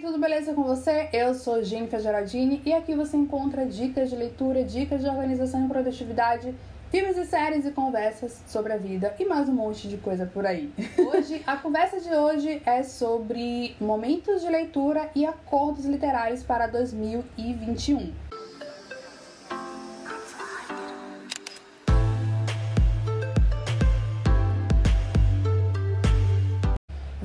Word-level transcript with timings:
tudo 0.00 0.18
beleza 0.18 0.54
com 0.54 0.62
você? 0.62 1.10
Eu 1.12 1.34
sou 1.34 1.62
Jennifer 1.62 2.00
Geraldini 2.00 2.62
e 2.64 2.72
aqui 2.72 2.94
você 2.94 3.18
encontra 3.18 3.66
dicas 3.66 4.08
de 4.08 4.16
leitura, 4.16 4.64
dicas 4.64 5.02
de 5.02 5.08
organização 5.08 5.66
e 5.66 5.68
produtividade, 5.68 6.54
filmes 6.90 7.18
e 7.18 7.26
séries 7.26 7.66
e 7.66 7.70
conversas 7.70 8.42
sobre 8.46 8.72
a 8.72 8.78
vida 8.78 9.14
e 9.18 9.26
mais 9.26 9.46
um 9.46 9.52
monte 9.52 9.88
de 9.88 9.98
coisa 9.98 10.24
por 10.24 10.46
aí. 10.46 10.72
Hoje, 10.96 11.42
a 11.46 11.56
conversa 11.56 12.00
de 12.00 12.08
hoje 12.14 12.62
é 12.64 12.82
sobre 12.82 13.76
momentos 13.78 14.40
de 14.40 14.48
leitura 14.48 15.10
e 15.14 15.26
acordos 15.26 15.84
literários 15.84 16.42
para 16.42 16.66
2021. 16.66 18.29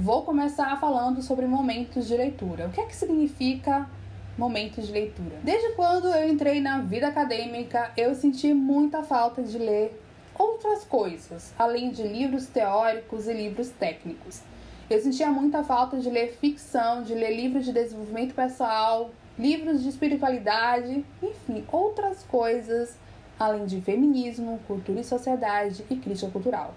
Vou 0.05 0.21
começar 0.21 0.79
falando 0.79 1.19
sobre 1.23 1.47
momentos 1.47 2.05
de 2.07 2.15
leitura. 2.15 2.67
O 2.67 2.69
que 2.69 2.79
é 2.79 2.85
que 2.85 2.95
significa 2.95 3.89
momentos 4.37 4.85
de 4.85 4.93
leitura? 4.93 5.39
Desde 5.41 5.73
quando 5.73 6.09
eu 6.09 6.29
entrei 6.29 6.61
na 6.61 6.79
vida 6.79 7.07
acadêmica, 7.07 7.91
eu 7.97 8.13
senti 8.13 8.53
muita 8.53 9.01
falta 9.01 9.41
de 9.41 9.57
ler 9.57 9.99
outras 10.37 10.83
coisas, 10.83 11.55
além 11.57 11.89
de 11.89 12.03
livros 12.03 12.45
teóricos 12.45 13.27
e 13.27 13.33
livros 13.33 13.69
técnicos. 13.69 14.43
Eu 14.91 15.01
sentia 15.01 15.31
muita 15.31 15.63
falta 15.63 15.97
de 15.97 16.07
ler 16.07 16.37
ficção, 16.39 17.01
de 17.01 17.15
ler 17.15 17.35
livros 17.35 17.65
de 17.65 17.71
desenvolvimento 17.71 18.35
pessoal, 18.35 19.09
livros 19.39 19.81
de 19.81 19.89
espiritualidade, 19.89 21.03
enfim, 21.23 21.65
outras 21.71 22.21
coisas 22.21 22.95
além 23.39 23.65
de 23.65 23.81
feminismo, 23.81 24.59
cultura 24.67 24.99
e 24.99 25.03
sociedade 25.03 25.83
e 25.89 25.95
crítica 25.95 26.29
cultural. 26.29 26.75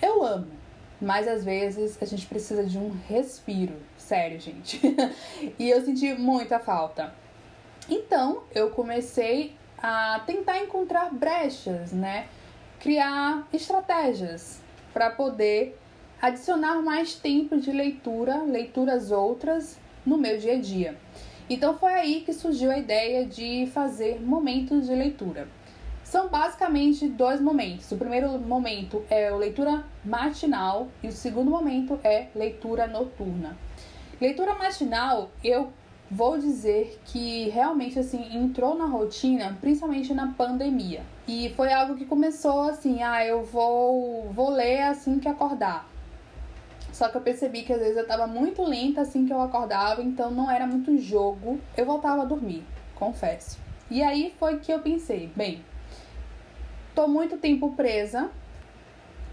Eu 0.00 0.24
amo 0.24 0.59
mas 1.00 1.26
às 1.26 1.44
vezes 1.44 2.00
a 2.00 2.04
gente 2.04 2.26
precisa 2.26 2.64
de 2.64 2.78
um 2.78 2.90
respiro, 3.08 3.74
sério, 3.96 4.38
gente. 4.38 4.80
e 5.58 5.70
eu 5.70 5.80
senti 5.82 6.14
muita 6.14 6.58
falta. 6.58 7.14
Então, 7.88 8.42
eu 8.54 8.70
comecei 8.70 9.54
a 9.82 10.20
tentar 10.26 10.58
encontrar 10.58 11.12
brechas, 11.12 11.92
né? 11.92 12.28
Criar 12.78 13.48
estratégias 13.52 14.60
para 14.92 15.10
poder 15.10 15.78
adicionar 16.20 16.82
mais 16.82 17.14
tempo 17.14 17.56
de 17.56 17.72
leitura, 17.72 18.42
leituras 18.42 19.10
outras 19.10 19.78
no 20.04 20.18
meu 20.18 20.38
dia 20.38 20.54
a 20.54 20.60
dia. 20.60 20.96
Então 21.48 21.76
foi 21.76 21.92
aí 21.92 22.20
que 22.20 22.32
surgiu 22.32 22.70
a 22.70 22.78
ideia 22.78 23.26
de 23.26 23.66
fazer 23.72 24.20
momentos 24.20 24.86
de 24.86 24.94
leitura. 24.94 25.48
São 26.10 26.28
basicamente 26.28 27.06
dois 27.06 27.40
momentos. 27.40 27.92
O 27.92 27.96
primeiro 27.96 28.36
momento 28.36 29.04
é 29.08 29.28
a 29.28 29.36
leitura 29.36 29.84
matinal 30.04 30.88
e 31.04 31.06
o 31.06 31.12
segundo 31.12 31.48
momento 31.48 32.00
é 32.02 32.26
leitura 32.34 32.88
noturna. 32.88 33.56
Leitura 34.20 34.56
matinal, 34.56 35.30
eu 35.44 35.72
vou 36.10 36.36
dizer 36.36 37.00
que 37.04 37.48
realmente 37.50 37.96
assim 37.96 38.36
entrou 38.36 38.76
na 38.76 38.86
rotina, 38.86 39.56
principalmente 39.60 40.12
na 40.12 40.32
pandemia. 40.32 41.02
E 41.28 41.50
foi 41.50 41.72
algo 41.72 41.94
que 41.94 42.04
começou 42.04 42.62
assim, 42.62 43.04
ah, 43.04 43.24
eu 43.24 43.44
vou 43.44 44.32
vou 44.32 44.50
ler 44.50 44.82
assim 44.82 45.20
que 45.20 45.28
acordar. 45.28 45.88
Só 46.92 47.08
que 47.08 47.18
eu 47.18 47.20
percebi 47.20 47.62
que 47.62 47.72
às 47.72 47.78
vezes 47.78 47.96
eu 47.96 48.04
tava 48.08 48.26
muito 48.26 48.64
lenta 48.64 49.02
assim 49.02 49.26
que 49.26 49.32
eu 49.32 49.40
acordava, 49.40 50.02
então 50.02 50.32
não 50.32 50.50
era 50.50 50.66
muito 50.66 50.98
jogo. 50.98 51.60
Eu 51.76 51.86
voltava 51.86 52.22
a 52.22 52.24
dormir, 52.24 52.64
confesso. 52.96 53.60
E 53.88 54.02
aí 54.02 54.34
foi 54.40 54.58
que 54.58 54.72
eu 54.72 54.80
pensei, 54.80 55.30
bem, 55.36 55.69
Tô 56.94 57.06
muito 57.06 57.36
tempo 57.36 57.72
presa, 57.72 58.30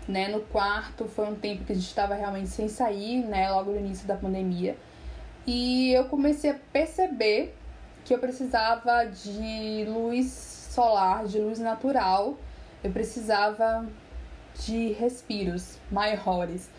né, 0.07 0.27
no 0.27 0.41
quarto. 0.41 1.05
Foi 1.05 1.25
um 1.27 1.35
tempo 1.35 1.63
que 1.63 1.71
a 1.71 1.75
gente 1.75 1.87
estava 1.87 2.13
realmente 2.15 2.49
sem 2.49 2.67
sair, 2.67 3.23
né, 3.25 3.49
logo 3.49 3.71
no 3.71 3.79
início 3.79 4.07
da 4.07 4.15
pandemia. 4.15 4.77
E 5.45 5.91
eu 5.93 6.05
comecei 6.05 6.51
a 6.51 6.59
perceber 6.71 7.55
que 8.05 8.13
eu 8.13 8.19
precisava 8.19 9.05
de 9.05 9.85
luz 9.87 10.27
solar, 10.71 11.25
de 11.25 11.39
luz 11.39 11.59
natural. 11.59 12.37
Eu 12.83 12.91
precisava 12.91 13.85
de 14.65 14.91
respiros 14.93 15.77
maiores, 15.91 16.69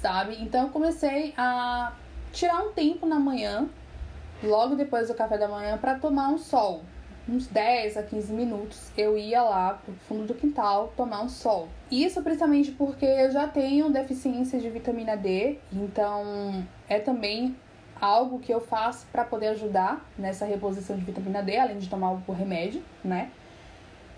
sabe? 0.00 0.36
Então 0.40 0.64
eu 0.64 0.68
comecei 0.70 1.34
a 1.36 1.92
tirar 2.32 2.62
um 2.62 2.72
tempo 2.72 3.06
na 3.06 3.18
manhã, 3.18 3.68
logo 4.42 4.76
depois 4.76 5.08
do 5.08 5.14
café 5.14 5.36
da 5.36 5.48
manhã, 5.48 5.76
para 5.78 5.98
tomar 5.98 6.28
um 6.28 6.38
sol, 6.38 6.82
uns 7.28 7.46
10 7.46 7.96
a 7.96 8.02
15 8.02 8.32
minutos, 8.32 8.90
eu 8.96 9.16
ia 9.18 9.42
lá 9.42 9.74
pro 9.74 9.92
fundo 10.08 10.26
do 10.26 10.34
quintal 10.34 10.92
tomar 10.96 11.22
um 11.22 11.28
sol. 11.28 11.68
Isso 11.90 12.22
principalmente 12.22 12.72
porque 12.72 13.04
eu 13.04 13.30
já 13.30 13.46
tenho 13.46 13.90
deficiência 13.90 14.58
de 14.58 14.70
vitamina 14.70 15.16
D, 15.16 15.58
então 15.72 16.64
é 16.88 16.98
também 16.98 17.54
algo 18.00 18.38
que 18.38 18.52
eu 18.52 18.60
faço 18.60 19.06
para 19.12 19.24
poder 19.24 19.48
ajudar 19.48 20.08
nessa 20.16 20.44
reposição 20.44 20.96
de 20.96 21.04
vitamina 21.04 21.42
D, 21.42 21.56
além 21.56 21.78
de 21.78 21.88
tomar 21.88 22.12
o 22.12 22.32
remédio, 22.32 22.82
né? 23.04 23.30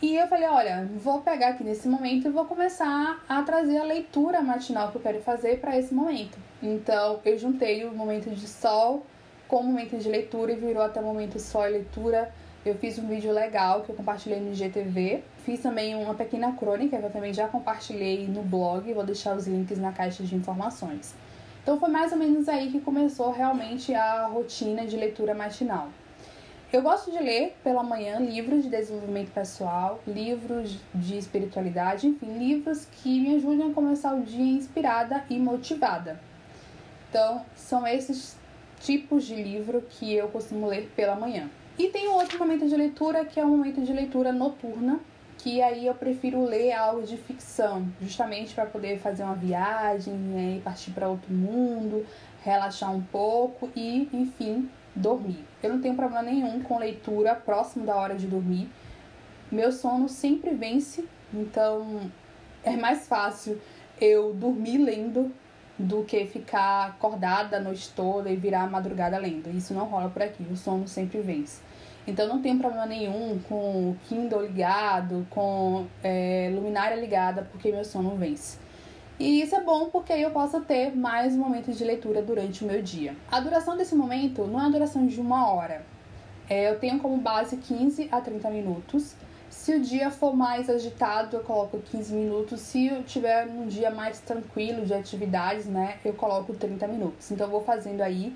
E 0.03 0.16
eu 0.16 0.27
falei, 0.28 0.48
olha, 0.48 0.88
vou 0.97 1.21
pegar 1.21 1.48
aqui 1.48 1.62
nesse 1.62 1.87
momento 1.87 2.27
e 2.27 2.31
vou 2.31 2.47
começar 2.47 3.22
a 3.28 3.42
trazer 3.42 3.78
a 3.78 3.84
leitura 3.84 4.41
matinal 4.41 4.91
que 4.91 4.97
eu 4.97 5.03
quero 5.03 5.21
fazer 5.21 5.60
para 5.60 5.77
esse 5.77 5.92
momento. 5.92 6.38
Então, 6.62 7.21
eu 7.22 7.37
juntei 7.37 7.84
o 7.84 7.92
momento 7.92 8.31
de 8.31 8.48
sol 8.48 9.04
com 9.47 9.59
o 9.59 9.65
momento 9.65 9.98
de 9.98 10.09
leitura 10.09 10.53
e 10.53 10.56
virou 10.56 10.82
até 10.82 11.00
o 11.00 11.04
momento 11.04 11.38
sol 11.38 11.66
e 11.66 11.72
leitura 11.72 12.32
eu 12.65 12.75
fiz 12.75 12.98
um 12.98 13.09
vídeo 13.09 13.32
legal 13.32 13.82
que 13.82 13.91
eu 13.91 13.94
compartilhei 13.94 14.38
no 14.38 14.53
IGTV. 14.53 15.22
Fiz 15.44 15.60
também 15.60 15.94
uma 15.94 16.15
pequena 16.15 16.53
crônica 16.53 16.98
que 16.98 17.04
eu 17.04 17.10
também 17.10 17.32
já 17.32 17.48
compartilhei 17.48 18.26
no 18.28 18.43
blog. 18.43 18.93
Vou 18.93 19.04
deixar 19.04 19.34
os 19.34 19.47
links 19.47 19.78
na 19.78 19.93
caixa 19.93 20.22
de 20.22 20.34
informações. 20.34 21.15
Então 21.62 21.81
foi 21.81 21.88
mais 21.88 22.12
ou 22.12 22.19
menos 22.19 22.48
aí 22.48 22.71
que 22.71 22.81
começou 22.81 23.31
realmente 23.31 23.94
a 23.94 24.26
rotina 24.26 24.87
de 24.87 24.97
leitura 24.97 25.34
matinal. 25.34 25.88
Eu 26.71 26.82
gosto 26.82 27.10
de 27.10 27.19
ler 27.19 27.56
pela 27.65 27.82
manhã 27.82 28.19
livros 28.21 28.62
de 28.62 28.69
desenvolvimento 28.69 29.32
pessoal, 29.32 29.98
livros 30.06 30.78
de 30.94 31.19
espiritualidade, 31.19 32.06
enfim, 32.06 32.38
livros 32.38 32.84
que 32.84 33.21
me 33.21 33.37
ajudem 33.37 33.71
a 33.71 33.75
começar 33.75 34.15
o 34.15 34.22
dia 34.22 34.53
inspirada 34.53 35.25
e 35.28 35.38
motivada. 35.38 36.21
Então, 37.09 37.44
são 37.56 37.87
esses 37.87 38.37
tipos 38.81 39.25
de 39.25 39.34
livro 39.34 39.82
que 39.82 40.15
eu 40.15 40.28
costumo 40.28 40.69
ler 40.69 40.92
pela 40.94 41.16
manhã. 41.16 41.50
E 41.79 41.89
tem 41.89 42.09
outro 42.09 42.39
momento 42.39 42.69
de 42.69 42.77
leitura 42.77 43.25
que 43.25 43.41
é 43.41 43.45
o 43.45 43.49
momento 43.49 43.81
de 43.83 43.93
leitura 43.93 44.33
noturna, 44.33 45.01
que 45.39 45.63
aí 45.63 45.87
eu 45.87 45.95
prefiro 45.95 46.45
ler 46.45 46.73
algo 46.73 47.03
de 47.03 47.17
ficção, 47.17 47.89
justamente 48.01 48.55
para 48.55 48.67
poder 48.67 48.99
fazer 48.99 49.23
uma 49.23 49.35
viagem, 49.35 50.13
né, 50.13 50.61
partir 50.63 50.91
para 50.91 51.09
outro 51.09 51.33
mundo, 51.33 52.05
relaxar 52.43 52.95
um 52.95 53.01
pouco 53.01 53.71
e, 53.75 54.09
enfim, 54.13 54.69
dormir. 54.95 55.43
Eu 55.63 55.71
não 55.71 55.81
tenho 55.81 55.95
problema 55.95 56.23
nenhum 56.23 56.61
com 56.63 56.79
leitura 56.79 57.35
próximo 57.35 57.87
da 57.87 57.97
hora 57.97 58.15
de 58.15 58.27
dormir. 58.27 58.69
Meu 59.51 59.73
sono 59.73 60.09
sempre 60.09 60.51
vence, 60.55 61.07
então 61.33 62.11
é 62.63 62.77
mais 62.77 63.09
fácil 63.09 63.61
eu 64.01 64.35
dormir 64.35 64.79
lendo 64.79 65.33
do 65.81 66.05
que 66.05 66.27
ficar 66.27 66.89
acordada 66.89 67.57
a 67.57 67.61
noite 67.61 67.91
toda 67.97 68.31
e 68.31 68.37
virar 68.37 68.63
a 68.63 68.67
madrugada 68.67 69.17
lendo. 69.19 69.51
Isso 69.57 69.73
não 69.73 69.87
rola 69.87 70.11
por 70.11 70.23
aqui, 70.23 70.43
o 70.51 70.57
sono 70.57 70.87
sempre 70.87 71.21
vence. 71.21 71.63
Então 72.07 72.27
não 72.27 72.43
tem 72.43 72.59
problema 72.59 72.87
nenhum 72.87 73.39
com 73.49 73.91
o 73.91 73.97
Kindle 74.09 74.43
ligado, 74.43 75.27
com 75.31 75.87
é, 76.03 76.51
luminária 76.53 76.97
ligada, 76.97 77.49
porque 77.51 77.73
meu 77.73 77.85
sono 77.85 78.17
vence. 78.17 78.59
E 79.19 79.43
isso 79.43 79.55
é 79.55 79.63
bom 79.63 79.91
porque 79.91 80.13
eu 80.13 80.31
posso 80.31 80.61
ter 80.63 80.97
mais 80.97 81.37
momentos 81.37 81.77
de 81.77 81.85
leitura 81.85 82.23
durante 82.23 82.65
o 82.65 82.67
meu 82.67 82.83
dia. 82.83 83.15
A 83.31 83.39
duração 83.41 83.77
desse 83.77 83.95
momento 83.95 84.47
não 84.47 84.61
é 84.61 84.67
a 84.67 84.71
duração 84.71 85.07
de 85.07 85.21
uma 85.21 85.51
hora. 85.51 85.85
É, 86.49 86.71
eu 86.71 86.79
tenho 86.79 86.99
como 86.99 87.17
base 87.19 87.57
15 87.57 88.09
a 88.11 88.21
30 88.21 88.51
minutos. 88.51 89.15
Se 89.50 89.75
o 89.75 89.81
dia 89.81 90.12
for 90.12 90.34
mais 90.34 90.71
agitado, 90.71 91.37
eu 91.37 91.43
coloco 91.43 91.78
15 91.78 92.15
minutos. 92.15 92.61
Se 92.61 92.87
eu 92.87 93.03
tiver 93.03 93.47
um 93.49 93.66
dia 93.66 93.91
mais 93.91 94.21
tranquilo 94.21 94.87
de 94.87 94.94
atividades, 94.94 95.66
né, 95.66 95.99
eu 96.05 96.15
coloco 96.15 96.55
30 96.55 96.87
minutos. 96.87 97.31
Então 97.33 97.49
eu 97.49 97.50
vou 97.50 97.65
fazendo 97.65 98.00
aí 98.00 98.33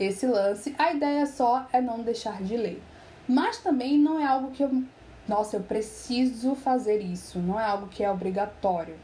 esse 0.00 0.26
lance. 0.26 0.74
A 0.76 0.92
ideia 0.92 1.24
só 1.26 1.66
é 1.72 1.80
não 1.80 2.02
deixar 2.02 2.42
de 2.42 2.56
ler. 2.56 2.82
Mas 3.28 3.58
também 3.58 3.98
não 3.98 4.18
é 4.18 4.26
algo 4.26 4.50
que 4.50 4.64
eu, 4.64 4.82
nossa, 5.28 5.56
eu 5.56 5.62
preciso 5.62 6.56
fazer 6.56 6.98
isso, 6.98 7.38
não 7.38 7.58
é 7.58 7.64
algo 7.64 7.86
que 7.86 8.02
é 8.02 8.10
obrigatório. 8.10 8.96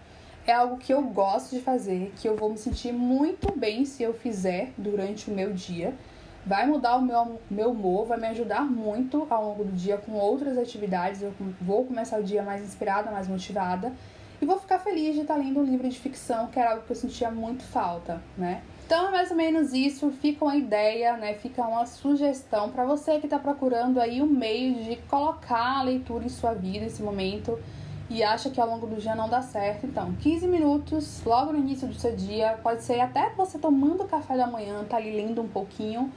É 0.46 0.52
algo 0.52 0.76
que 0.76 0.92
eu 0.92 1.02
gosto 1.02 1.54
de 1.54 1.62
fazer, 1.62 2.12
que 2.16 2.28
eu 2.28 2.36
vou 2.36 2.50
me 2.50 2.58
sentir 2.58 2.92
muito 2.92 3.56
bem 3.56 3.84
se 3.84 4.02
eu 4.02 4.12
fizer 4.12 4.72
durante 4.76 5.30
o 5.30 5.34
meu 5.34 5.52
dia. 5.52 5.94
Vai 6.46 6.66
mudar 6.66 6.96
o 6.96 7.02
meu, 7.02 7.40
meu 7.50 7.70
humor, 7.70 8.04
vai 8.06 8.18
me 8.18 8.26
ajudar 8.26 8.62
muito 8.62 9.26
ao 9.30 9.48
longo 9.48 9.64
do 9.64 9.72
dia 9.72 9.96
com 9.96 10.12
outras 10.12 10.58
atividades. 10.58 11.22
Eu 11.22 11.32
vou 11.60 11.86
começar 11.86 12.20
o 12.20 12.22
dia 12.22 12.42
mais 12.42 12.62
inspirada, 12.62 13.10
mais 13.10 13.26
motivada. 13.26 13.92
E 14.42 14.44
vou 14.44 14.58
ficar 14.58 14.78
feliz 14.78 15.14
de 15.14 15.22
estar 15.22 15.36
lendo 15.36 15.60
um 15.60 15.64
livro 15.64 15.88
de 15.88 15.98
ficção, 15.98 16.48
que 16.48 16.58
era 16.58 16.72
algo 16.72 16.82
que 16.84 16.90
eu 16.92 16.96
sentia 16.96 17.30
muito 17.30 17.62
falta, 17.62 18.20
né? 18.36 18.62
Então 18.84 19.08
é 19.08 19.10
mais 19.10 19.30
ou 19.30 19.36
menos 19.36 19.72
isso, 19.72 20.10
fica 20.10 20.44
uma 20.44 20.56
ideia, 20.56 21.16
né? 21.16 21.32
Fica 21.32 21.62
uma 21.62 21.86
sugestão 21.86 22.68
para 22.70 22.84
você 22.84 23.18
que 23.18 23.26
está 23.26 23.38
procurando 23.38 23.98
aí 23.98 24.20
um 24.20 24.26
meio 24.26 24.74
de 24.84 24.96
colocar 25.08 25.78
a 25.78 25.82
leitura 25.82 26.26
em 26.26 26.28
sua 26.28 26.52
vida 26.52 26.84
nesse 26.84 27.02
momento 27.02 27.58
e 28.10 28.22
acha 28.22 28.50
que 28.50 28.60
ao 28.60 28.68
longo 28.68 28.86
do 28.86 28.96
dia 28.96 29.14
não 29.14 29.30
dá 29.30 29.40
certo. 29.40 29.86
Então, 29.86 30.12
15 30.20 30.46
minutos 30.46 31.22
logo 31.24 31.52
no 31.52 31.58
início 31.58 31.88
do 31.88 31.94
seu 31.94 32.14
dia, 32.14 32.58
pode 32.62 32.82
ser 32.82 33.00
até 33.00 33.30
você 33.30 33.58
tomando 33.58 34.04
café 34.04 34.36
da 34.36 34.46
manhã, 34.46 34.84
tá 34.84 34.98
ali 34.98 35.16
lendo 35.16 35.40
um 35.40 35.48
pouquinho 35.48 36.12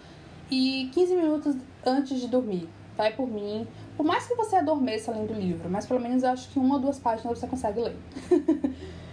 e 0.49 0.89
15 0.93 1.15
minutos 1.15 1.55
antes 1.85 2.19
de 2.19 2.27
dormir. 2.27 2.69
Vai 2.95 3.13
por 3.13 3.27
mim. 3.27 3.67
Por 3.95 4.05
mais 4.05 4.27
que 4.27 4.35
você 4.35 4.55
adormeça 4.55 5.11
lendo 5.11 5.31
o 5.31 5.39
livro, 5.39 5.69
mas 5.69 5.85
pelo 5.85 5.99
menos 5.99 6.23
eu 6.23 6.29
acho 6.29 6.49
que 6.49 6.59
uma 6.59 6.75
ou 6.75 6.81
duas 6.81 6.99
páginas 6.99 7.37
você 7.37 7.47
consegue 7.47 7.81
ler. 7.81 7.95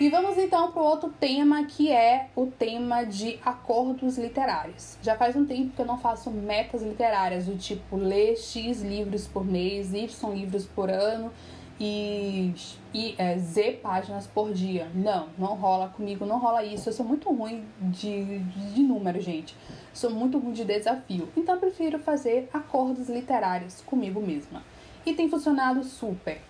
E 0.00 0.10
vamos 0.10 0.36
então 0.38 0.72
para 0.72 0.82
o 0.82 0.84
outro 0.84 1.08
tema 1.20 1.64
que 1.66 1.92
é 1.92 2.28
o 2.34 2.46
tema 2.46 3.04
de 3.04 3.38
acordos 3.44 4.18
literários. 4.18 4.98
Já 5.00 5.16
faz 5.16 5.36
um 5.36 5.46
tempo 5.46 5.70
que 5.74 5.80
eu 5.80 5.86
não 5.86 5.98
faço 5.98 6.32
metas 6.32 6.82
literárias 6.82 7.46
do 7.46 7.56
tipo 7.56 7.96
ler 7.96 8.36
X 8.36 8.82
livros 8.82 9.28
por 9.28 9.44
mês, 9.44 9.94
Y 9.94 10.34
livros 10.34 10.66
por 10.66 10.90
ano 10.90 11.30
e, 11.78 12.52
e 12.92 13.14
é, 13.16 13.38
Z 13.38 13.78
páginas 13.82 14.26
por 14.26 14.52
dia. 14.52 14.90
Não, 14.92 15.28
não 15.38 15.54
rola 15.54 15.88
comigo, 15.88 16.26
não 16.26 16.40
rola 16.40 16.64
isso. 16.64 16.88
Eu 16.88 16.92
sou 16.92 17.06
muito 17.06 17.32
ruim 17.32 17.64
de, 17.80 18.40
de, 18.40 18.82
número, 18.82 19.20
gente. 19.20 19.56
Sou 19.92 20.10
muito 20.10 20.38
ruim 20.38 20.52
de 20.52 20.64
desafio. 20.64 21.28
Então 21.36 21.54
eu 21.54 21.60
prefiro 21.60 22.00
fazer 22.00 22.48
acordos 22.52 23.08
literários 23.08 23.80
comigo 23.82 24.20
mesma. 24.20 24.60
E 25.06 25.14
tem 25.14 25.28
funcionado 25.28 25.84
super. 25.84 26.40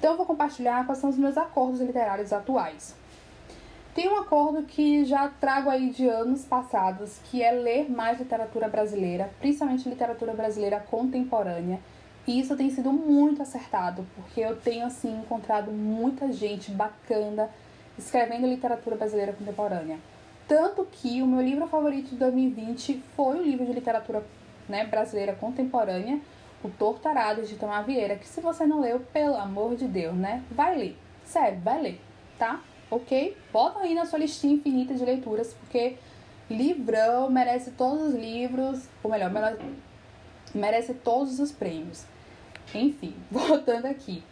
Então 0.00 0.12
eu 0.12 0.16
vou 0.16 0.24
compartilhar 0.24 0.86
quais 0.86 0.98
são 0.98 1.10
os 1.10 1.18
meus 1.18 1.36
acordos 1.36 1.78
literários 1.78 2.32
atuais. 2.32 2.96
Tem 3.94 4.08
um 4.08 4.16
acordo 4.16 4.62
que 4.62 5.04
já 5.04 5.28
trago 5.28 5.68
aí 5.68 5.90
de 5.90 6.08
anos 6.08 6.42
passados, 6.42 7.18
que 7.24 7.42
é 7.42 7.52
ler 7.52 7.90
mais 7.90 8.18
literatura 8.18 8.66
brasileira, 8.66 9.30
principalmente 9.38 9.86
literatura 9.86 10.32
brasileira 10.32 10.80
contemporânea. 10.80 11.78
E 12.26 12.40
isso 12.40 12.56
tem 12.56 12.70
sido 12.70 12.90
muito 12.90 13.42
acertado, 13.42 14.06
porque 14.16 14.40
eu 14.40 14.56
tenho 14.56 14.86
assim 14.86 15.18
encontrado 15.18 15.70
muita 15.70 16.32
gente 16.32 16.70
bacana 16.70 17.50
escrevendo 17.98 18.46
literatura 18.46 18.96
brasileira 18.96 19.34
contemporânea. 19.34 19.98
Tanto 20.48 20.88
que 20.90 21.20
o 21.20 21.26
meu 21.26 21.42
livro 21.42 21.66
favorito 21.66 22.08
de 22.08 22.16
2020 22.16 23.02
foi 23.14 23.38
o 23.38 23.42
livro 23.42 23.66
de 23.66 23.72
literatura 23.74 24.24
né, 24.66 24.86
brasileira 24.86 25.34
contemporânea, 25.34 26.18
o 26.62 26.68
Torturado 26.68 27.42
de 27.42 27.56
Tomar 27.56 27.82
Vieira, 27.82 28.16
que 28.16 28.28
se 28.28 28.40
você 28.40 28.66
não 28.66 28.80
leu, 28.80 29.00
pelo 29.12 29.36
amor 29.36 29.76
de 29.76 29.86
Deus, 29.86 30.14
né? 30.14 30.42
Vai 30.50 30.76
ler. 30.76 30.98
Sério, 31.24 31.60
vai 31.60 31.80
ler, 31.80 32.00
tá? 32.38 32.60
Ok? 32.90 33.36
Bota 33.52 33.80
aí 33.80 33.94
na 33.94 34.04
sua 34.04 34.18
listinha 34.18 34.54
infinita 34.54 34.94
de 34.94 35.04
leituras, 35.04 35.54
porque 35.54 35.96
livrão 36.50 37.30
merece 37.30 37.70
todos 37.70 38.02
os 38.08 38.14
livros, 38.14 38.88
ou 39.02 39.10
melhor, 39.10 39.30
merece 40.54 40.92
todos 40.94 41.38
os 41.38 41.52
prêmios. 41.52 42.04
Enfim, 42.74 43.14
voltando 43.30 43.86
aqui. 43.86 44.22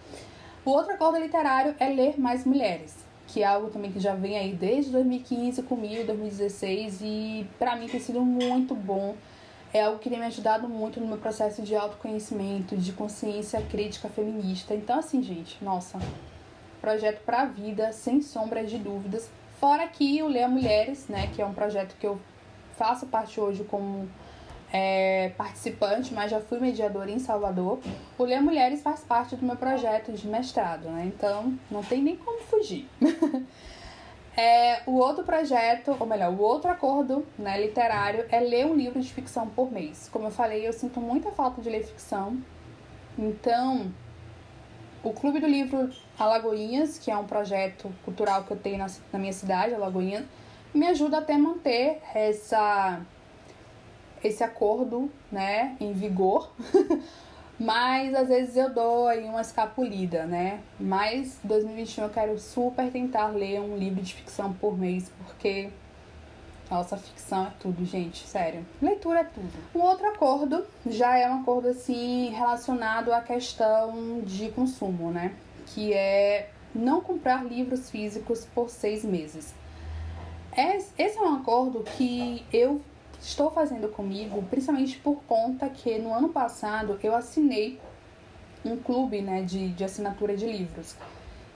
O 0.64 0.70
outro 0.70 0.92
acordo 0.92 1.18
literário 1.18 1.74
é 1.78 1.88
ler 1.88 2.20
mais 2.20 2.44
mulheres, 2.44 2.94
que 3.26 3.42
é 3.42 3.46
algo 3.46 3.70
também 3.70 3.90
que 3.90 4.00
já 4.00 4.14
vem 4.14 4.36
aí 4.36 4.52
desde 4.52 4.90
2015 4.90 5.62
comigo, 5.62 6.04
2016, 6.04 7.00
e 7.02 7.46
para 7.58 7.76
mim 7.76 7.86
tem 7.86 8.00
sido 8.00 8.20
muito 8.20 8.74
bom 8.74 9.14
é 9.72 9.82
algo 9.82 9.98
que 9.98 10.08
tem 10.08 10.18
me 10.18 10.26
ajudado 10.26 10.68
muito 10.68 11.00
no 11.00 11.06
meu 11.06 11.18
processo 11.18 11.62
de 11.62 11.74
autoconhecimento, 11.76 12.76
de 12.76 12.92
consciência 12.92 13.60
crítica 13.62 14.08
feminista. 14.08 14.74
Então, 14.74 14.98
assim, 14.98 15.22
gente, 15.22 15.62
nossa, 15.62 15.98
projeto 16.80 17.22
para 17.24 17.42
a 17.42 17.44
vida, 17.44 17.92
sem 17.92 18.22
sombras 18.22 18.70
de 18.70 18.78
dúvidas. 18.78 19.28
Fora 19.60 19.86
que 19.88 20.22
o 20.22 20.28
Leia 20.28 20.48
Mulheres, 20.48 21.08
né, 21.08 21.28
que 21.34 21.42
é 21.42 21.46
um 21.46 21.52
projeto 21.52 21.96
que 21.98 22.06
eu 22.06 22.18
faço 22.76 23.06
parte 23.06 23.40
hoje 23.40 23.64
como 23.64 24.08
é, 24.72 25.32
participante, 25.36 26.14
mas 26.14 26.30
já 26.30 26.40
fui 26.40 26.60
mediadora 26.60 27.10
em 27.10 27.18
Salvador. 27.18 27.80
O 28.16 28.24
Leia 28.24 28.40
Mulheres 28.40 28.82
faz 28.82 29.00
parte 29.00 29.36
do 29.36 29.44
meu 29.44 29.56
projeto 29.56 30.12
de 30.12 30.26
mestrado, 30.28 30.88
né? 30.88 31.04
Então, 31.06 31.58
não 31.70 31.82
tem 31.82 32.02
nem 32.02 32.16
como 32.16 32.40
fugir. 32.42 32.88
É, 34.40 34.82
o 34.86 34.92
outro 34.92 35.24
projeto, 35.24 35.96
ou 35.98 36.06
melhor, 36.06 36.32
o 36.32 36.40
outro 36.40 36.70
acordo 36.70 37.26
né, 37.36 37.60
literário 37.60 38.24
é 38.30 38.38
ler 38.38 38.66
um 38.66 38.74
livro 38.76 39.00
de 39.00 39.12
ficção 39.12 39.48
por 39.48 39.72
mês. 39.72 40.08
Como 40.12 40.28
eu 40.28 40.30
falei, 40.30 40.64
eu 40.64 40.72
sinto 40.72 41.00
muita 41.00 41.32
falta 41.32 41.60
de 41.60 41.68
ler 41.68 41.84
ficção. 41.84 42.40
Então, 43.18 43.92
o 45.02 45.12
Clube 45.12 45.40
do 45.40 45.46
Livro 45.48 45.90
Alagoinhas, 46.16 47.00
que 47.00 47.10
é 47.10 47.16
um 47.16 47.24
projeto 47.24 47.92
cultural 48.04 48.44
que 48.44 48.52
eu 48.52 48.56
tenho 48.56 48.78
na, 48.78 48.86
na 49.12 49.18
minha 49.18 49.32
cidade, 49.32 49.74
Alagoinhas, 49.74 50.24
me 50.72 50.86
ajuda 50.86 51.18
até 51.18 51.34
a 51.34 51.38
manter 51.38 52.00
essa, 52.14 53.00
esse 54.22 54.44
acordo 54.44 55.10
né, 55.32 55.76
em 55.80 55.92
vigor 55.92 56.52
Mas 57.58 58.14
às 58.14 58.28
vezes 58.28 58.56
eu 58.56 58.72
dou 58.72 59.08
aí 59.08 59.24
uma 59.24 59.40
escapulida, 59.40 60.24
né? 60.24 60.60
Mas 60.78 61.38
2021 61.42 62.04
eu 62.04 62.10
quero 62.10 62.38
super 62.38 62.90
tentar 62.90 63.28
ler 63.28 63.60
um 63.60 63.76
livro 63.76 64.00
de 64.00 64.14
ficção 64.14 64.52
por 64.52 64.78
mês, 64.78 65.10
porque 65.24 65.70
nossa, 66.70 66.96
ficção 66.98 67.46
é 67.46 67.52
tudo, 67.58 67.84
gente, 67.84 68.26
sério. 68.26 68.64
Leitura 68.80 69.20
é 69.20 69.24
tudo. 69.24 69.50
Um 69.74 69.80
outro 69.80 70.06
acordo 70.06 70.66
já 70.86 71.16
é 71.16 71.28
um 71.28 71.40
acordo 71.40 71.68
assim 71.68 72.30
relacionado 72.30 73.12
à 73.12 73.22
questão 73.22 74.20
de 74.20 74.50
consumo, 74.50 75.10
né? 75.10 75.34
Que 75.66 75.94
é 75.94 76.50
não 76.74 77.00
comprar 77.00 77.44
livros 77.44 77.90
físicos 77.90 78.46
por 78.54 78.68
seis 78.68 79.04
meses. 79.04 79.54
Esse 80.98 81.18
é 81.18 81.22
um 81.22 81.36
acordo 81.36 81.84
que 81.96 82.44
eu 82.52 82.80
estou 83.20 83.50
fazendo 83.50 83.88
comigo, 83.88 84.42
principalmente 84.44 84.98
por 84.98 85.22
conta 85.24 85.68
que 85.68 85.98
no 85.98 86.12
ano 86.14 86.28
passado 86.28 86.98
eu 87.02 87.14
assinei 87.14 87.80
um 88.64 88.76
clube 88.76 89.20
né, 89.20 89.42
de, 89.42 89.68
de 89.68 89.84
assinatura 89.84 90.36
de 90.36 90.46
livros. 90.46 90.96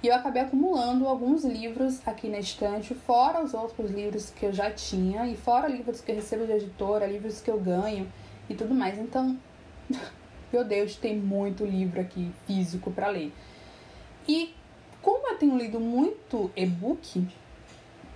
E 0.02 0.08
eu 0.08 0.14
acabei 0.14 0.42
acumulando 0.42 1.06
alguns 1.06 1.44
livros 1.44 2.06
aqui 2.06 2.28
na 2.28 2.40
estante, 2.40 2.92
fora 2.92 3.42
os 3.42 3.54
outros 3.54 3.90
livros 3.90 4.30
que 4.30 4.46
eu 4.46 4.52
já 4.52 4.70
tinha, 4.70 5.26
e 5.28 5.36
fora 5.36 5.68
livros 5.68 6.00
que 6.00 6.10
eu 6.10 6.16
recebo 6.16 6.44
de 6.44 6.52
editora, 6.52 7.06
livros 7.06 7.40
que 7.40 7.50
eu 7.50 7.60
ganho 7.60 8.10
e 8.50 8.54
tudo 8.54 8.74
mais. 8.74 8.98
Então, 8.98 9.38
meu 10.52 10.64
Deus, 10.64 10.96
tem 10.96 11.16
muito 11.16 11.64
livro 11.64 12.00
aqui 12.00 12.32
físico 12.46 12.90
para 12.90 13.08
ler. 13.08 13.32
E 14.26 14.52
como 15.00 15.28
eu 15.28 15.36
tenho 15.36 15.56
lido 15.56 15.78
muito 15.78 16.50
e-book, 16.56 17.24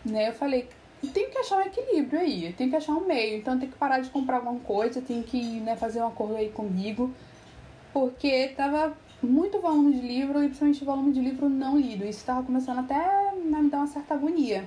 né, 0.04 0.28
eu 0.28 0.32
falei, 0.32 0.68
tem 1.06 1.30
que 1.30 1.38
achar 1.38 1.58
um 1.58 1.62
equilíbrio 1.62 2.20
aí, 2.20 2.52
tem 2.52 2.70
que 2.70 2.76
achar 2.76 2.92
um 2.92 3.06
meio. 3.06 3.38
Então 3.38 3.58
tem 3.58 3.68
que 3.68 3.76
parar 3.76 4.00
de 4.00 4.10
comprar 4.10 4.36
alguma 4.36 4.60
coisa, 4.60 5.00
tem 5.00 5.22
que 5.22 5.60
né, 5.60 5.76
fazer 5.76 6.00
um 6.00 6.06
acordo 6.06 6.36
aí 6.36 6.50
comigo, 6.50 7.12
porque 7.92 8.48
tava 8.56 8.96
muito 9.22 9.60
volume 9.60 9.94
de 9.94 10.06
livro 10.06 10.42
e 10.42 10.48
principalmente 10.48 10.84
volume 10.84 11.12
de 11.12 11.20
livro 11.20 11.48
não 11.48 11.78
lido. 11.78 12.04
Isso 12.04 12.24
tava 12.24 12.42
começando 12.42 12.80
até 12.80 12.94
a 12.94 13.32
me 13.34 13.70
dar 13.70 13.78
uma 13.78 13.86
certa 13.86 14.14
agonia, 14.14 14.64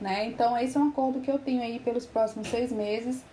né? 0.00 0.26
Então 0.26 0.56
esse 0.56 0.76
é 0.76 0.80
um 0.80 0.88
acordo 0.88 1.20
que 1.20 1.30
eu 1.30 1.38
tenho 1.38 1.62
aí 1.62 1.78
pelos 1.80 2.06
próximos 2.06 2.48
seis 2.48 2.70
meses. 2.70 3.24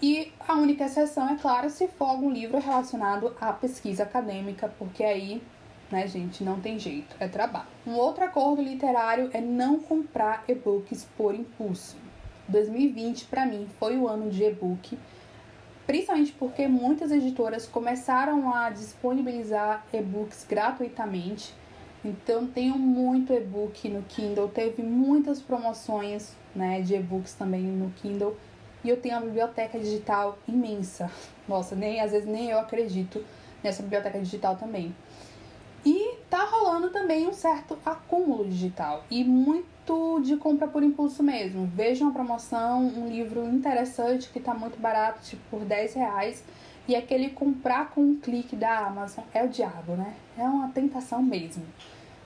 E 0.00 0.32
a 0.46 0.54
única 0.54 0.84
exceção, 0.84 1.28
é 1.28 1.36
claro, 1.36 1.68
se 1.68 1.88
for 1.88 2.04
algum 2.04 2.30
livro 2.30 2.58
relacionado 2.58 3.34
à 3.40 3.52
pesquisa 3.52 4.04
acadêmica, 4.04 4.72
porque 4.78 5.02
aí 5.02 5.42
né, 5.90 6.06
gente? 6.06 6.44
Não 6.44 6.60
tem 6.60 6.78
jeito, 6.78 7.16
é 7.18 7.28
trabalho. 7.28 7.68
Um 7.86 7.94
outro 7.94 8.24
acordo 8.24 8.62
literário 8.62 9.30
é 9.32 9.40
não 9.40 9.78
comprar 9.78 10.44
e-books 10.48 11.06
por 11.16 11.34
impulso. 11.34 11.96
2020 12.48 13.26
para 13.26 13.44
mim 13.44 13.66
foi 13.78 13.96
o 13.96 14.08
ano 14.08 14.30
de 14.30 14.42
e-book, 14.42 14.98
principalmente 15.86 16.32
porque 16.32 16.66
muitas 16.66 17.10
editoras 17.12 17.66
começaram 17.66 18.54
a 18.54 18.70
disponibilizar 18.70 19.84
e-books 19.92 20.46
gratuitamente. 20.48 21.54
Então 22.04 22.46
tenho 22.46 22.78
muito 22.78 23.32
e-book 23.32 23.88
no 23.88 24.02
Kindle, 24.02 24.48
teve 24.48 24.82
muitas 24.82 25.40
promoções, 25.40 26.34
né, 26.54 26.80
de 26.80 26.94
e-books 26.94 27.34
também 27.34 27.62
no 27.62 27.90
Kindle. 27.90 28.36
E 28.84 28.88
eu 28.88 28.96
tenho 28.96 29.16
uma 29.16 29.26
biblioteca 29.26 29.78
digital 29.78 30.38
imensa. 30.46 31.10
Nossa, 31.48 31.74
nem 31.74 32.00
às 32.00 32.12
vezes 32.12 32.28
nem 32.28 32.50
eu 32.50 32.58
acredito 32.58 33.24
nessa 33.62 33.82
biblioteca 33.82 34.18
digital 34.20 34.56
também. 34.56 34.94
Tá 36.30 36.44
rolando 36.44 36.90
também 36.90 37.26
um 37.26 37.32
certo 37.32 37.78
acúmulo 37.84 38.46
digital 38.46 39.04
e 39.10 39.24
muito 39.24 40.20
de 40.20 40.36
compra 40.36 40.68
por 40.68 40.82
impulso 40.82 41.22
mesmo. 41.22 41.66
Veja 41.74 42.04
uma 42.04 42.12
promoção, 42.12 42.86
um 42.86 43.08
livro 43.08 43.46
interessante 43.46 44.28
que 44.28 44.38
tá 44.38 44.52
muito 44.52 44.78
barato, 44.78 45.22
tipo 45.22 45.42
por 45.50 45.64
10 45.64 45.94
reais. 45.94 46.44
E 46.86 46.94
aquele 46.94 47.30
comprar 47.30 47.90
com 47.90 48.02
um 48.02 48.16
clique 48.16 48.56
da 48.56 48.86
Amazon 48.86 49.24
é 49.32 49.42
o 49.42 49.48
diabo, 49.48 49.92
né? 49.92 50.14
É 50.36 50.42
uma 50.42 50.68
tentação 50.68 51.22
mesmo. 51.22 51.64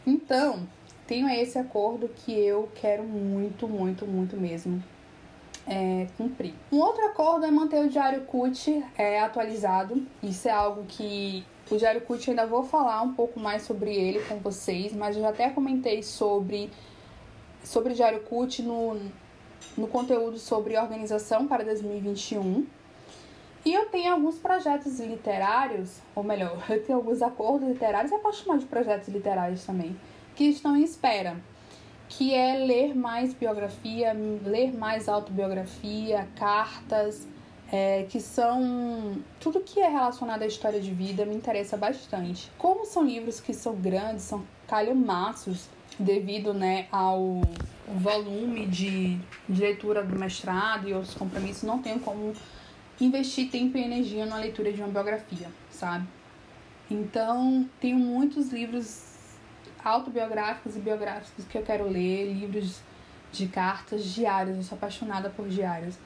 Então, 0.06 0.66
tenho 1.06 1.28
esse 1.28 1.58
acordo 1.58 2.08
que 2.08 2.32
eu 2.32 2.68
quero 2.74 3.04
muito, 3.04 3.68
muito, 3.68 4.06
muito 4.06 4.36
mesmo 4.36 4.82
é, 5.66 6.06
cumprir. 6.16 6.54
Um 6.72 6.78
outro 6.78 7.04
acordo 7.06 7.44
é 7.46 7.50
manter 7.50 7.84
o 7.84 7.88
diário 7.88 8.22
CUT 8.22 8.84
é, 8.96 9.20
atualizado. 9.20 10.04
Isso 10.22 10.48
é 10.48 10.52
algo 10.52 10.84
que 10.88 11.44
o 11.74 11.78
Diário 11.78 12.02
CUT 12.02 12.28
ainda 12.28 12.46
vou 12.46 12.62
falar 12.62 13.00
um 13.00 13.14
pouco 13.14 13.40
mais 13.40 13.62
sobre 13.62 13.94
ele 13.94 14.20
com 14.24 14.36
vocês, 14.38 14.92
mas 14.92 15.16
eu 15.16 15.22
já 15.22 15.30
até 15.30 15.48
comentei 15.48 16.02
sobre, 16.02 16.70
sobre 17.64 17.94
o 17.94 17.96
Diário 17.96 18.20
CUT 18.20 18.62
no, 18.62 19.00
no 19.76 19.86
conteúdo 19.86 20.38
sobre 20.38 20.76
organização 20.76 21.46
para 21.46 21.64
2021. 21.64 22.66
E 23.64 23.72
eu 23.72 23.86
tenho 23.86 24.12
alguns 24.12 24.36
projetos 24.38 25.00
literários, 25.00 25.98
ou 26.14 26.22
melhor, 26.22 26.62
eu 26.68 26.84
tenho 26.84 26.98
alguns 26.98 27.22
acordos 27.22 27.66
literários, 27.66 28.12
é 28.12 28.18
para 28.18 28.32
chamar 28.32 28.58
de 28.58 28.66
projetos 28.66 29.08
literários 29.08 29.64
também, 29.64 29.96
que 30.36 30.44
estão 30.44 30.76
em 30.76 30.82
espera. 30.82 31.36
que 32.06 32.34
é 32.34 32.54
ler 32.56 32.94
mais 32.94 33.32
biografia, 33.32 34.14
ler 34.44 34.76
mais 34.76 35.08
autobiografia, 35.08 36.28
cartas, 36.36 37.26
é, 37.72 38.04
que 38.06 38.20
são 38.20 39.16
tudo 39.40 39.60
que 39.60 39.80
é 39.80 39.88
relacionado 39.88 40.42
à 40.42 40.46
história 40.46 40.78
de 40.78 40.92
vida 40.92 41.24
me 41.24 41.34
interessa 41.34 41.74
bastante. 41.74 42.50
Como 42.58 42.84
são 42.84 43.02
livros 43.02 43.40
que 43.40 43.54
são 43.54 43.74
grandes, 43.74 44.24
são 44.24 44.44
calhamaços 44.68 45.70
devido 45.98 46.52
né, 46.52 46.86
ao 46.92 47.40
volume 47.88 48.66
de, 48.66 49.18
de 49.48 49.60
leitura 49.60 50.04
do 50.04 50.18
mestrado 50.18 50.86
e 50.86 50.92
outros 50.92 51.14
compromissos, 51.14 51.62
não 51.62 51.80
tenho 51.80 51.98
como 52.00 52.34
investir 53.00 53.50
tempo 53.50 53.78
e 53.78 53.82
energia 53.82 54.26
na 54.26 54.36
leitura 54.36 54.70
de 54.70 54.80
uma 54.80 54.88
biografia, 54.88 55.48
sabe? 55.70 56.06
Então, 56.90 57.68
tenho 57.80 57.96
muitos 57.96 58.50
livros 58.50 59.02
autobiográficos 59.82 60.76
e 60.76 60.78
biográficos 60.78 61.44
que 61.46 61.56
eu 61.56 61.62
quero 61.62 61.88
ler, 61.88 62.32
livros 62.32 62.80
de 63.32 63.46
cartas 63.46 64.04
diárias, 64.04 64.56
eu 64.56 64.62
sou 64.62 64.76
apaixonada 64.76 65.30
por 65.30 65.48
diários. 65.48 65.96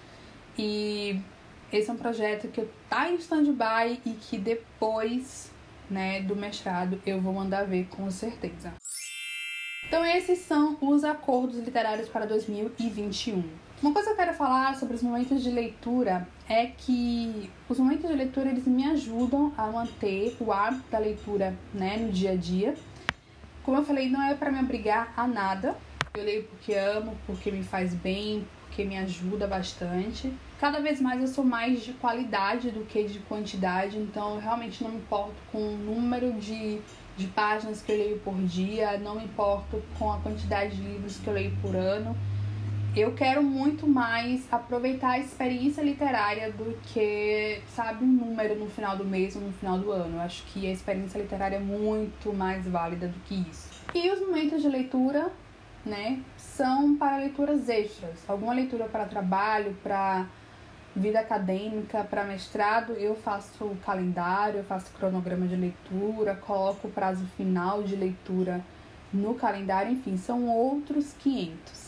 E 0.56 1.20
esse 1.72 1.90
é 1.90 1.92
um 1.92 1.96
projeto 1.96 2.48
que 2.48 2.66
tá 2.88 3.10
em 3.10 3.16
stand-by 3.16 4.00
e 4.04 4.10
que 4.10 4.38
depois, 4.38 5.50
né, 5.90 6.20
do 6.22 6.36
mestrado 6.36 7.00
eu 7.04 7.20
vou 7.20 7.32
mandar 7.32 7.64
ver 7.64 7.86
com 7.86 8.10
certeza. 8.10 8.72
Então 9.86 10.04
esses 10.04 10.40
são 10.40 10.76
os 10.80 11.04
acordos 11.04 11.58
literários 11.58 12.08
para 12.08 12.26
2021. 12.26 13.42
Uma 13.82 13.92
coisa 13.92 14.08
que 14.08 14.12
eu 14.14 14.16
quero 14.16 14.34
falar 14.34 14.74
sobre 14.76 14.96
os 14.96 15.02
momentos 15.02 15.42
de 15.42 15.50
leitura 15.50 16.26
é 16.48 16.66
que 16.66 17.50
os 17.68 17.78
momentos 17.78 18.08
de 18.08 18.16
leitura 18.16 18.48
eles 18.48 18.66
me 18.66 18.84
ajudam 18.88 19.52
a 19.56 19.66
manter 19.66 20.34
o 20.40 20.50
hábito 20.50 20.90
da 20.90 20.98
leitura, 20.98 21.54
né, 21.74 21.98
no 21.98 22.10
dia 22.10 22.32
a 22.32 22.36
dia. 22.36 22.74
Como 23.62 23.76
eu 23.76 23.84
falei, 23.84 24.08
não 24.08 24.22
é 24.22 24.34
para 24.34 24.50
me 24.50 24.60
obrigar 24.60 25.12
a 25.16 25.26
nada. 25.26 25.76
Eu 26.14 26.24
leio 26.24 26.44
porque 26.44 26.72
amo, 26.72 27.16
porque 27.26 27.50
me 27.50 27.62
faz 27.62 27.92
bem, 27.92 28.46
porque 28.62 28.82
me 28.84 28.96
ajuda 28.96 29.46
bastante. 29.46 30.32
Cada 30.58 30.80
vez 30.80 31.00
mais 31.00 31.20
eu 31.20 31.26
sou 31.26 31.44
mais 31.44 31.84
de 31.84 31.92
qualidade 31.92 32.70
do 32.70 32.84
que 32.86 33.04
de 33.04 33.18
quantidade, 33.20 33.98
então 33.98 34.36
eu 34.36 34.40
realmente 34.40 34.82
não 34.82 34.90
me 34.90 34.96
importo 34.96 35.34
com 35.52 35.58
o 35.58 35.76
número 35.76 36.32
de, 36.32 36.80
de 37.14 37.26
páginas 37.26 37.82
que 37.82 37.92
eu 37.92 37.98
leio 37.98 38.18
por 38.20 38.34
dia, 38.36 38.96
não 38.96 39.16
me 39.16 39.24
importo 39.24 39.82
com 39.98 40.10
a 40.10 40.18
quantidade 40.18 40.76
de 40.76 40.82
livros 40.82 41.18
que 41.18 41.26
eu 41.28 41.34
leio 41.34 41.54
por 41.60 41.76
ano. 41.76 42.16
Eu 42.96 43.12
quero 43.12 43.42
muito 43.42 43.86
mais 43.86 44.50
aproveitar 44.50 45.10
a 45.10 45.18
experiência 45.18 45.82
literária 45.82 46.50
do 46.50 46.74
que, 46.84 47.60
sabe, 47.68 48.02
um 48.02 48.08
número 48.08 48.58
no 48.58 48.70
final 48.70 48.96
do 48.96 49.04
mês 49.04 49.36
ou 49.36 49.42
no 49.42 49.52
final 49.52 49.78
do 49.78 49.92
ano. 49.92 50.16
Eu 50.16 50.20
acho 50.22 50.42
que 50.44 50.66
a 50.66 50.72
experiência 50.72 51.18
literária 51.18 51.56
é 51.56 51.60
muito 51.60 52.32
mais 52.32 52.66
válida 52.66 53.06
do 53.06 53.20
que 53.26 53.34
isso. 53.34 53.68
E 53.94 54.10
os 54.10 54.20
momentos 54.20 54.62
de 54.62 54.68
leitura 54.70 55.30
né, 55.84 56.22
são 56.38 56.96
para 56.96 57.18
leituras 57.18 57.68
extras. 57.68 58.24
Alguma 58.26 58.54
leitura 58.54 58.86
para 58.86 59.04
trabalho, 59.04 59.76
para 59.82 60.26
vida 60.96 61.20
acadêmica, 61.20 62.02
para 62.04 62.24
mestrado, 62.24 62.94
eu 62.94 63.14
faço 63.14 63.76
calendário, 63.84 64.58
eu 64.58 64.64
faço 64.64 64.90
cronograma 64.92 65.46
de 65.46 65.54
leitura, 65.54 66.34
coloco 66.34 66.88
o 66.88 66.90
prazo 66.90 67.26
final 67.36 67.82
de 67.82 67.94
leitura 67.94 68.64
no 69.12 69.34
calendário, 69.34 69.92
enfim, 69.92 70.16
são 70.16 70.48
outros 70.48 71.12
500. 71.20 71.86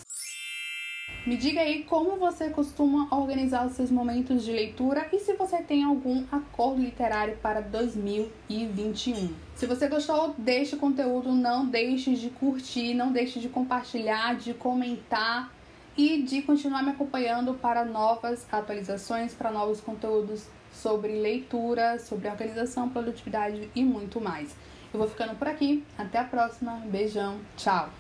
Me 1.27 1.37
diga 1.37 1.61
aí 1.61 1.83
como 1.85 2.17
você 2.17 2.49
costuma 2.49 3.15
organizar 3.15 3.67
os 3.67 3.73
seus 3.73 3.91
momentos 3.91 4.45
de 4.45 4.53
leitura 4.53 5.09
e 5.13 5.19
se 5.19 5.35
você 5.35 5.63
tem 5.63 5.85
algum 5.85 6.25
acordo 6.31 6.81
literário 6.81 7.37
para 7.43 7.61
2021. 7.61 9.35
Se 9.55 9.67
você 9.67 9.89
gostou 9.89 10.35
deste 10.39 10.77
conteúdo, 10.77 11.33
não 11.33 11.67
deixe 11.67 12.15
de 12.15 12.31
curtir, 12.31 12.95
não 12.95 13.13
deixe 13.13 13.41
de 13.41 13.49
compartilhar, 13.49 14.37
de 14.37 14.55
comentar 14.55 15.53
e 15.99 16.23
de 16.23 16.41
continuar 16.43 16.83
me 16.85 16.93
acompanhando 16.93 17.55
para 17.55 17.85
novas 17.85 18.47
atualizações, 18.53 19.35
para 19.35 19.51
novos 19.51 19.81
conteúdos 19.81 20.47
sobre 20.73 21.21
leitura, 21.21 21.99
sobre 21.99 22.29
organização, 22.29 22.89
produtividade 22.89 23.69
e 23.75 23.85
muito 23.85 24.21
mais. 24.21 24.55
Eu 24.95 25.01
vou 25.01 25.09
ficando 25.09 25.35
por 25.35 25.49
aqui. 25.49 25.85
Até 25.99 26.19
a 26.19 26.25
próxima. 26.25 26.81
Beijão. 26.87 27.39
Tchau. 27.57 27.91